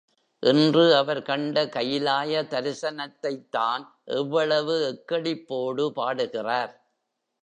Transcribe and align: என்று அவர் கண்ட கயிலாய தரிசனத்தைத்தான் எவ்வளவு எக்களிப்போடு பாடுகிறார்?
என்று 0.43 0.95
அவர் 0.95 1.21
கண்ட 1.21 1.65
கயிலாய 1.65 2.41
தரிசனத்தைத்தான் 2.49 3.83
எவ்வளவு 4.03 4.75
எக்களிப்போடு 4.91 5.89
பாடுகிறார்? 5.89 6.73